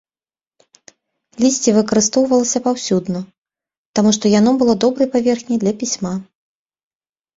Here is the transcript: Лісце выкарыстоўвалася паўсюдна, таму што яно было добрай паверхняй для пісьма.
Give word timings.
Лісце 1.43 1.69
выкарыстоўвалася 1.75 2.59
паўсюдна, 2.67 3.19
таму 3.99 4.09
што 4.17 4.25
яно 4.39 4.51
было 4.63 4.73
добрай 4.85 5.07
паверхняй 5.15 5.57
для 5.65 5.73
пісьма. 5.83 6.13